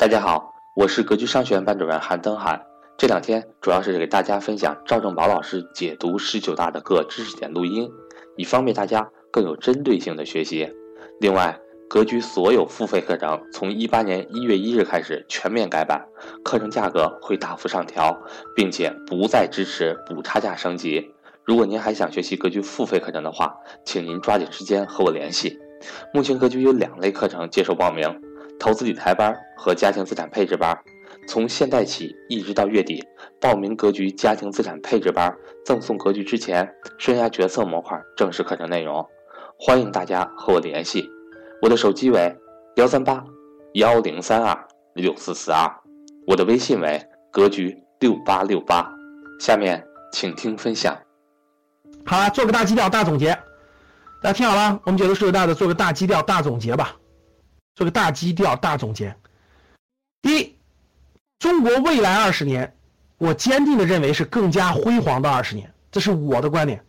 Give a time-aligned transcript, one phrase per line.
[0.00, 2.64] 大家好，我是格局商学院班主任韩登海。
[2.96, 7.90] 这两天主要是给大家分享赵正宝老师解读十九大的各知识点录音，
[8.36, 10.72] 以方便大家更有针对性的学习。
[11.18, 11.58] 另外，
[11.90, 16.06] 格局所有付费课程从一八年一月一日开始全面改版，
[16.44, 18.16] 课程价格会大幅上调，
[18.54, 21.12] 并且不再支持补差价升级。
[21.42, 23.52] 如果您还想学习格局付费课程的话，
[23.84, 25.58] 请您抓紧时间和我联系。
[26.14, 28.08] 目前格局有两类课程接受报名。
[28.58, 30.76] 投资理财班和家庭资产配置班，
[31.28, 33.02] 从现在起一直到月底，
[33.40, 35.34] 报名格局家庭资产配置班，
[35.64, 39.06] 赠送格局之前生涯决策模块正式课程内容，
[39.58, 41.08] 欢迎大家和我联系，
[41.62, 42.36] 我的手机为
[42.76, 43.24] 幺三八
[43.74, 45.70] 幺零三二六四四二，
[46.26, 47.00] 我的微信为
[47.30, 48.90] 格局六八六八，
[49.38, 50.96] 下面请听分享。
[52.04, 53.28] 好了，做个大基调、大总结，
[54.20, 56.97] 大家听好了，我们解读十九大的做个大基调、大总结吧。
[57.78, 59.14] 做个大基调、大总结。
[60.20, 60.56] 第一，
[61.38, 62.76] 中国未来二十年，
[63.18, 66.84] 我坚定的认为是更加辉煌的二十年，这是我的观点。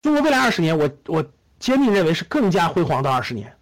[0.00, 3.54] 中国未来二十年，我我坚定认为是更加辉煌的二十年。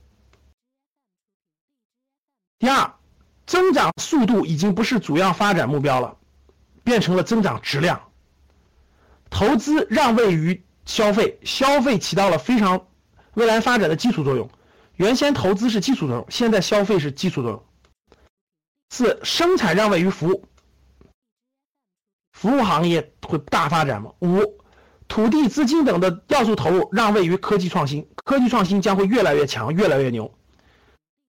[2.60, 2.94] 第二，
[3.44, 6.16] 增长速度已经不是主要发展目标了，
[6.84, 8.00] 变成了增长质量。
[9.30, 12.86] 投资让位于消费，消费起到了非常
[13.34, 14.48] 未来发展的基础作用。
[14.96, 17.62] 原先投资是基础作用，现在消费是基础作用。
[18.88, 20.44] 四、生产让位于服务，
[22.32, 24.10] 服务行业会大发展吗？
[24.20, 24.42] 五、
[25.06, 30.32] 土地、资金等的要素投入让位于科技创新，科技创新将会越来越强，越来越牛。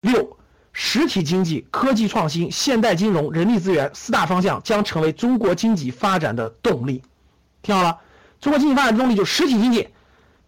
[0.02, 0.38] 六、
[0.72, 7.04] 实体经济、科技创新、现代金融、人力资源四大方向将成为中国经济发展的动力。
[7.64, 8.00] 听好了，
[8.40, 9.90] 中国经济发展动力就是实体经济。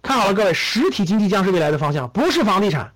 [0.02, 2.94] 看好了，各位，实体经济将是未来的方向，不是房地产。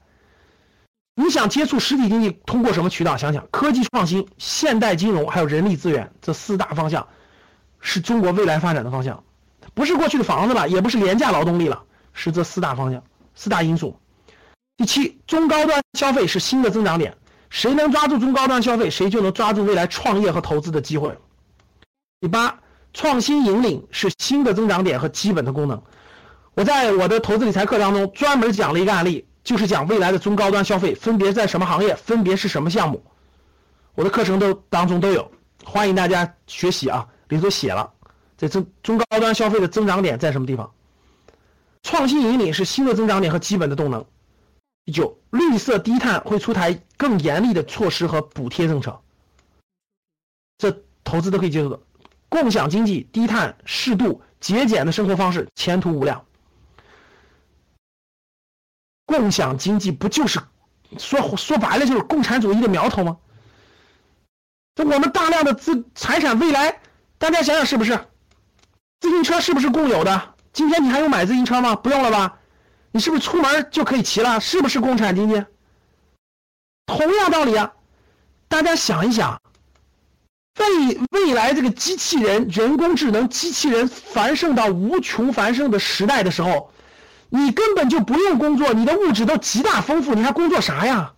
[1.16, 3.16] 你想接触实体经济，通过什么渠道？
[3.16, 7.08] 想想科技创新、现代金融，还有人力资源这四大方向，
[7.80, 9.24] 是中国未来发展的方向，
[9.76, 13.04] 不是过去的房子了，也不是廉价劳动力了，是这四大方向、
[13.36, 13.96] 四大因素。
[14.76, 17.16] 第七，中高端消费是新的增长点，
[17.52, 21.16] 谁能抓住中高端消费，谁就能抓住未来创业和投资的机会。
[22.22, 22.60] 第八，
[22.92, 25.80] 创新引领是新的增长点和基本的功能。
[26.56, 29.28] 我在我的投资理财课当中专门讲了一个案例。
[29.44, 33.04] 就是讲未来的中高端消费分别在什么行业，分别是什么项目，
[33.96, 35.30] 我的课程都当中都有，
[35.66, 37.08] 欢迎大家学习啊！
[37.28, 37.92] 里头写了，
[38.38, 40.72] 这中中高端消费的增长点在什么地方？
[41.82, 44.06] 创新引领是新的增长点和基本的动能。
[44.86, 49.02] 第九，绿色低碳会出台更严厉的措施和补贴政策，
[50.58, 51.80] 这投资都可以接受的。
[52.30, 56.26] 共享经济、低碳、适度、节俭的生活方式，前途无量。
[59.14, 60.40] 共享经济不就是
[60.98, 63.18] 说说白了就是共产主义的苗头吗？
[64.74, 66.80] 这我们大量的资财产未来，
[67.20, 68.08] 大家想想是不是？
[69.00, 70.34] 自行车是不是共有的？
[70.52, 71.76] 今天你还用买自行车吗？
[71.76, 72.40] 不用了吧？
[72.92, 74.42] 你是不是出门就可以骑了？
[74.42, 75.46] 是不是共产经济？
[76.88, 77.72] 同样道理啊！
[78.48, 79.40] 大家想一想，
[80.60, 86.73] 未未来这个机器人、人工智能、机器人繁盛到无穷繁盛的时代的时候。
[87.36, 91.16] 你根本就不用工作，你的物质都极大丰富，你还工作啥呀？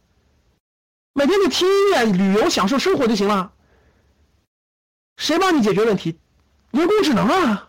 [1.13, 3.51] 每天就听音乐、旅游、享受生活就行了。
[5.17, 6.17] 谁帮你解决问题？
[6.71, 7.67] 人工智能啊！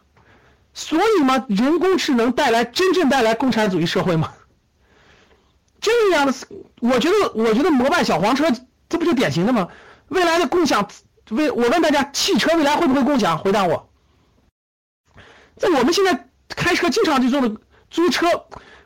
[0.75, 4.33] 所以嘛，人工智能带来真正带来共产主义社会吗？
[5.81, 6.33] 这样的，
[6.79, 8.47] 我觉得，我觉得摩拜小黄车，
[8.89, 9.67] 这不就典型的吗？
[10.07, 10.89] 未来的共享，
[11.31, 13.39] 为我问大家，汽车未来会不会共享？
[13.39, 13.91] 回答我。
[15.57, 17.57] 在我们现在开车经常就做的。
[17.97, 18.27] 租车，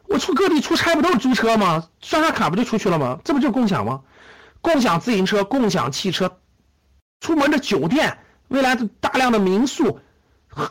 [0.05, 1.89] 我出各地出差不都是租车吗？
[2.01, 3.19] 刷刷卡不就出去了吗？
[3.25, 4.03] 这不就共享吗？
[4.61, 6.39] 共享自行车、共享汽车，
[7.19, 9.99] 出门的酒店，未来的大量的民宿，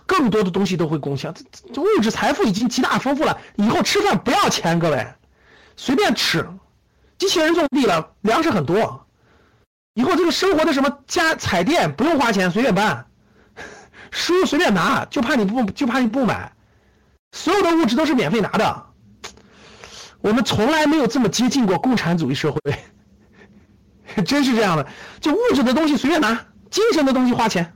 [0.06, 1.34] 更多的东西都会共享。
[1.34, 5.06] 这这物质财富已经极大丰富了，以后吃饭不要钱，各位，
[5.76, 6.48] 随便吃。
[7.18, 9.06] 机器人种地了，粮食很多。
[9.96, 13.06] 以后这个生活的什么家彩电不用花钱，随便办，
[14.12, 16.54] 书随便拿，就怕你不就怕你不买。
[17.32, 18.86] 所有的物质都是免费拿的，
[20.22, 22.60] 我们从来没有这么接近过共产主义社会，
[24.24, 24.88] 真是这样的。
[25.20, 27.74] 就物质的东西随便拿，精神的东西花钱。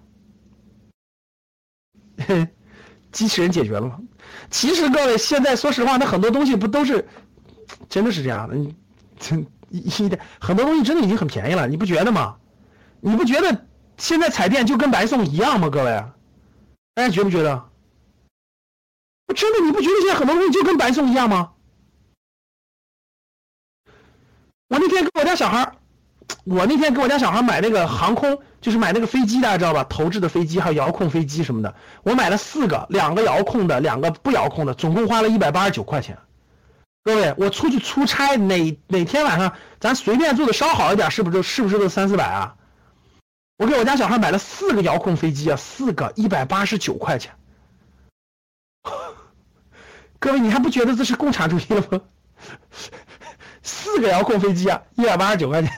[2.27, 2.47] 嘿
[3.11, 3.99] 机器人解决了吗？
[4.49, 7.07] 其实各位，现在说实话，那很多东西不都是，
[7.87, 8.55] 真的是这样的。
[8.55, 8.75] 你
[9.19, 12.35] 真一点很多东西真的已经很便宜了，你不觉得吗？
[13.01, 13.65] 你不觉得
[13.97, 15.69] 现在彩电就跟白送一样吗？
[15.69, 16.03] 各位，
[16.95, 17.65] 大家觉不觉得？
[19.35, 21.51] 真的，你不觉得现在很多东西就跟白送一样吗？
[24.69, 25.71] 我那天跟我家小孩
[26.45, 29.83] 我那天给我家小孩买那个航空，就是买那个飞机，大家知道吧？
[29.83, 36.17] 投掷的飞机还有遥控飞机什么的，我买了四个，两个遥控的，两个不遥控的，总共花了一百八十九块钱。
[37.03, 42.55] 各位，我出去出差，哪哪天晚上咱随便做的稍好一点，是不是是不是都三四百啊？
[43.57, 47.35] 我给我家小孩买了四个遥控飞机啊，四个一百八十九块钱。
[50.23, 52.01] 各位，你还不觉得这是共产主义了吗？
[53.61, 55.69] 四个遥控飞机啊，一百八十九块钱，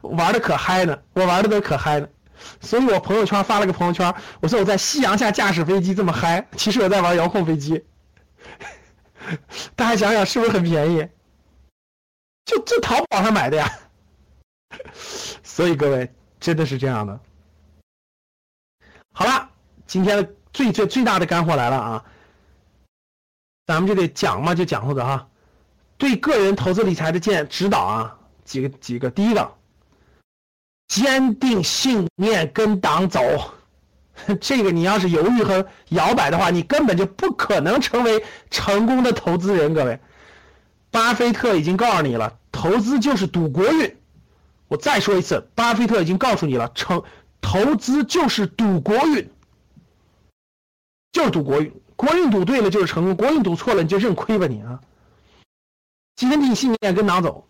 [0.00, 2.08] 玩的可嗨呢，我玩的都可嗨呢。
[2.62, 7.84] 所以我朋友圈发了个朋友圈，我说我在夕阳下驾驶飞机这么嗨，其实我在玩遥控飞机。
[9.76, 11.06] 大家想想是不是很便宜？
[12.46, 13.70] 就就淘宝上买的呀。
[15.44, 16.10] 所以各位
[16.40, 17.20] 真的是这样的。
[19.12, 19.50] 好了，
[19.86, 22.04] 今天的最最最大的干货来了啊！
[23.66, 25.28] 咱们就得讲嘛，就讲或者哈，
[25.96, 29.52] 对个人投资理财的建指导啊，几个几个，第一个，
[30.88, 33.20] 坚定信念跟党走，
[34.40, 39.72] 这个你要是犹豫和摇摆的话，你根本就不可能成为成功的投资人。
[39.72, 40.00] 各位，
[40.90, 43.96] 巴菲特已经告诉你了，投资就是赌国运。
[44.68, 47.02] 我再说一次，巴菲特已经告诉你了，成
[47.40, 49.30] 投资就是赌国运，
[51.12, 51.72] 就是赌国运。
[51.94, 54.80] 国运赌对了就是成功，国运赌错了你就认亏吧你啊！
[56.16, 57.46] 坚定信念跟党走，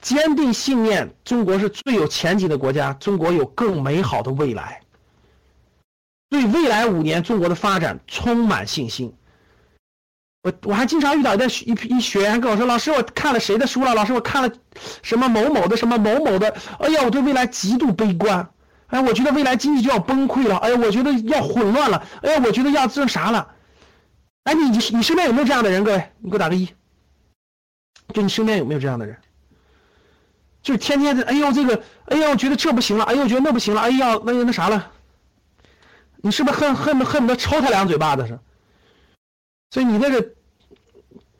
[0.00, 4.80] 坚定信念，中国是最有前景的国家，中国有更美好的未来。
[6.28, 9.14] 对未来五年中国的发展充满信心。
[10.42, 13.94] 我我还经常遇到一一一学员跟我说：“老师，我看了谁的书了？
[13.94, 14.52] 老师，我看了
[15.02, 16.56] 什么某某的什么某某的。
[16.80, 18.48] 哎呀，我对未来极度悲观。”
[18.88, 20.56] 哎，我觉得未来经济就要崩溃了。
[20.58, 22.06] 哎，我觉得要混乱了。
[22.22, 23.48] 哎，我觉得要这啥了？
[24.44, 25.82] 哎，你你你身边有没有这样的人？
[25.82, 26.68] 各位，你给我打个一。
[28.14, 29.16] 就你身边有没有这样的人？
[30.62, 34.92] 就天天的，哎呦这个，哎呦，我觉得这不行了，哎呦，我觉得那不行了，哎呀，那那啥了？
[36.18, 38.38] 你是不是恨恨不恨不得抽他两嘴巴子是？
[39.70, 40.28] 所以你那个，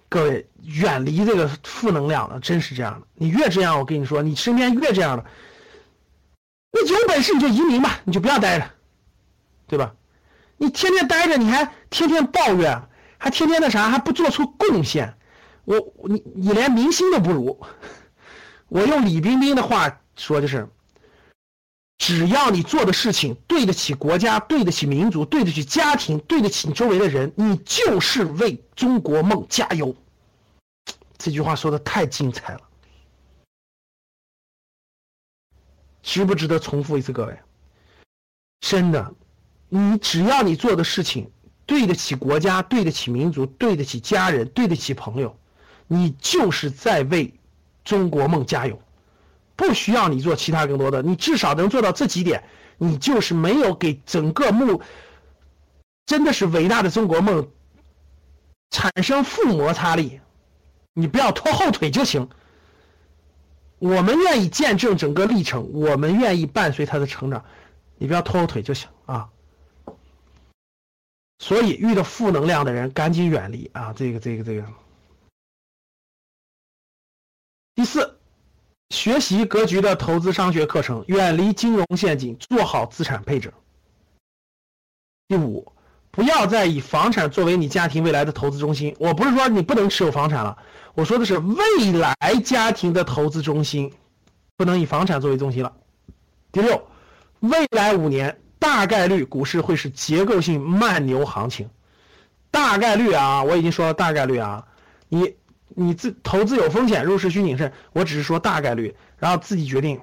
[0.09, 3.07] 各位远离这个负能量了，真是这样的。
[3.15, 5.25] 你越这样，我跟你说，你身边越这样的。
[6.85, 8.71] 你有本事你就移民吧，你就不要待着，
[9.67, 9.95] 对吧？
[10.59, 12.83] 你天天待着，你还天天抱怨，
[13.19, 15.15] 还天天那啥，还不做出贡献，
[15.65, 15.77] 我
[16.09, 17.61] 你你连明星都不如。
[18.69, 20.69] 我用李冰冰的话说就是：
[21.99, 29.95] 只要你做的事情对得起国家，对得起民族，对得起家庭，对得起你周围的人，你就是为中国梦加油。
[31.19, 32.61] 这句话说的太精彩了。
[36.07, 37.37] 值不值得重复一次，各位？
[38.61, 39.13] 真的，
[39.69, 41.29] 你只要你做的事情
[41.67, 45.37] 对得起国家，对得起民族，对得起家人，对得起朋友，
[45.89, 47.35] 你就是在为
[47.85, 48.81] 中国梦加油。
[49.57, 52.45] 不需要你做其他更多的，你至少能做到这几点，
[52.79, 54.81] 你就是没有给整个目，
[56.07, 57.51] 真的是伟大的中国梦
[58.71, 60.21] 产生负摩擦力。
[60.95, 62.29] 你不要拖后腿就行。
[63.79, 67.45] 我们愿意见证整个历程，我们愿意伴随他的成长，
[67.99, 69.31] 你不要拖后腿就行啊。
[71.39, 73.93] 所以遇到负能量的人，赶紧远离啊！
[73.93, 74.67] 这个、这个、这个。
[77.75, 78.19] 第四，
[78.89, 83.53] 学习格局的投资商学课程，远离金融陷阱，做好资产配置。
[85.29, 85.71] 第五。
[86.17, 88.97] 不要再以房产作为你家庭未来的投资中心。
[88.99, 90.57] 我不是说你不能持有房产了，
[90.95, 93.93] 我说的是未来家庭的投资中心，
[94.57, 95.75] 不能以房产作为中心了。
[96.51, 96.89] 第六，
[97.41, 101.69] 未来五年大概率股市会是结构性慢牛行情，
[102.51, 104.67] 大概率啊，我已经说了大概率啊，
[105.11, 105.35] 你
[105.69, 107.71] 你自投资有风险，入市需谨慎。
[107.93, 110.01] 我只是说大概率，然后自己决定。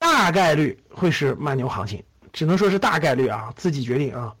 [0.00, 4.34] 大概率会是慢牛行情，只能说是大概率啊，自己决定啊。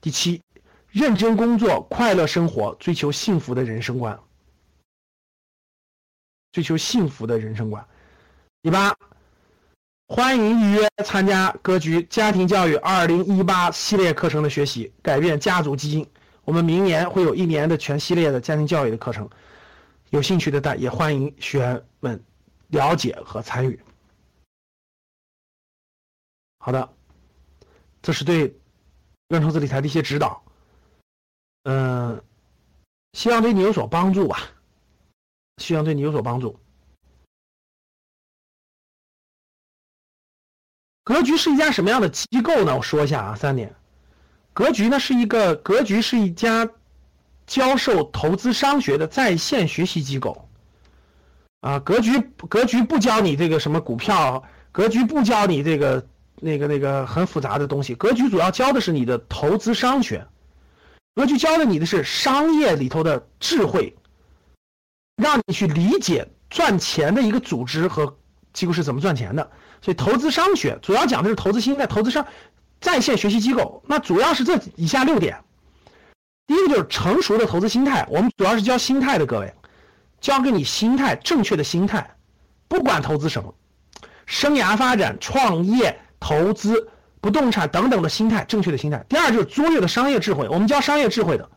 [0.00, 0.40] 第七，
[0.88, 4.18] 认真工作，快乐生活，追求幸福的人生观。
[6.52, 7.84] 追求幸福的人生观。
[8.62, 8.96] 第八，
[10.06, 16.08] 欢迎预约参加格局家庭教育二零一八系列课程的学习，改变家族基因。
[16.44, 19.28] 我们明年会有一年的全系列的家庭教育的课程，
[20.10, 22.24] 有兴趣的大也欢迎学员们
[22.68, 23.78] 了解和参与。
[26.58, 26.88] 好的，
[28.00, 28.54] 这是对。
[29.28, 30.42] 个人投资理财的一些指导，
[31.64, 32.22] 嗯，
[33.12, 34.38] 希望对你有所帮助吧。
[35.58, 36.58] 希望对你有所帮助。
[41.04, 42.76] 格局是一家什么样的机构呢？
[42.76, 43.74] 我说一下啊，三点。
[44.54, 46.68] 格局呢是一个格局是一家
[47.46, 50.48] 教授投资商学的在线学习机构。
[51.60, 52.18] 啊，格局
[52.48, 54.42] 格局不教你这个什么股票，
[54.72, 56.06] 格局不教你这个
[56.40, 60.26] 那个那个很复杂的东西，格局主要教的是你的投资商学，
[61.14, 63.96] 格局教的你的是商业里头的智慧，
[65.16, 68.16] 让你去理解赚钱的一个组织和
[68.52, 69.50] 机构是怎么赚钱的。
[69.80, 72.26] 所以投资商学主要讲的是投资心态，投资商
[72.80, 75.38] 在线学习机构，那主要是这以下六点。
[76.46, 79.54] 第一个就是成熟的投资心态，我们主要是教心态的，各位，
[80.20, 82.16] 教给你心态正确的心态，
[82.68, 83.54] 不管投资什么，
[84.24, 86.88] 生涯发展、创业、投资、
[87.20, 89.04] 不动产等等的心态，正确的心态。
[89.08, 91.48] 第二就是卓越的商业智慧，我们教商业智慧的，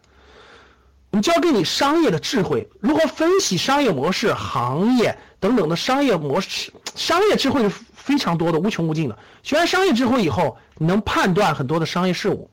[1.11, 9.17] 我们教给你商业的智慧，如何分析商业模式、行业等等的商业模式，商业智慧是非常多的，无穷无尽的。
[9.43, 12.49] 学完商业智慧以后，你能判断很多的商业事物。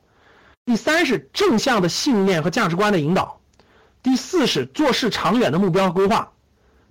[0.65, 3.41] 第三是正向的信念和价值观的引导，
[4.03, 6.31] 第四是做事长远的目标和规划，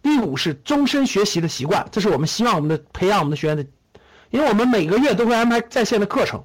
[0.02, 3.66] 第五是终身学习的习惯，这是我们希望我们的培养我们的学员的，
[4.30, 6.44] 因为我们每个月都会安排在线的课程。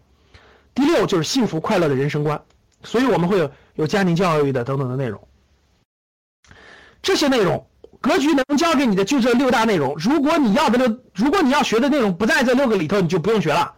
[0.74, 2.42] 第六就是幸福快乐的人生观，
[2.82, 5.28] 所以我们会有有家庭教育的等等的内容。
[7.02, 7.66] 这些内容
[8.00, 13.74] 格局能教给你的就这六大内容，如果你要的六，如果你要学的内容不在这六个里头，你就不用学了。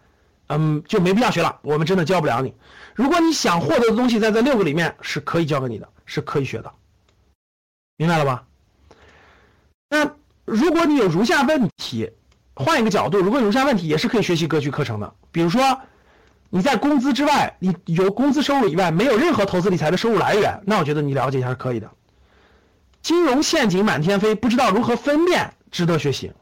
[0.49, 2.55] 嗯，就没必要学了，我们真的教不了你。
[2.95, 6.71] 如果你想获得的东西在这六个里面，是可以教给你的，是可以学的，
[7.97, 8.45] 明白了吧？
[9.89, 10.11] 那
[10.45, 12.11] 如果你有如下问题，
[12.55, 15.13] 换一个角度，如果有如下问题，也是可以学习格局课程的。
[15.33, 15.81] 比如说，
[16.51, 21.91] 你在工资之外，你有工资收入以外，没有任何投资理财的收入来源，那我觉得你了解一下是可以的。
[23.03, 26.33] 金融陷阱满天飞，不知道如何分辨，值得学习。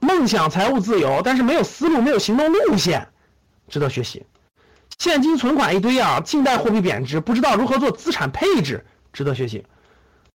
[0.00, 3.06] 梦想财务自由，但是没有思路，没有行动路线。
[3.68, 4.26] 值得学习，
[4.98, 9.62] 现金存款一堆啊，近代货币贬值，不知道如何做资产配置，值得学习；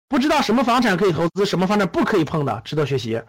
[0.08, 3.20] 不知道什么房产可以投资，什么房产不可以碰的，值得学习；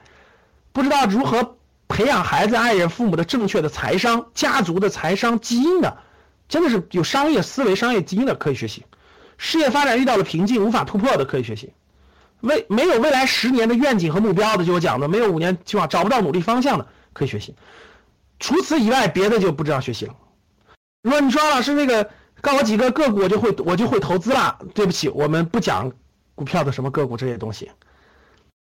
[0.73, 1.57] 不知道如何
[1.98, 5.98] 培养孩子、爱人、父母的正确的财商、家族的财商基因的，
[6.48, 8.82] 真的是有商业思维、商业基因的可以学习；
[9.36, 11.72] 事业发展遇到了瓶颈无法突破的可以学习；
[12.40, 17.56] 未没有未来十年的愿景和目标的，就我讲的没有五年计划找不到努力方向的可以学习。
[18.38, 20.14] 除此以外，别的就不知道学习了。
[21.02, 22.08] 如果你说老师那个
[22.40, 24.56] 告我几个个股，我就会我就会投资了。
[24.72, 25.90] 对不起，我们不讲
[26.36, 27.68] 股票的什么个股这些东西。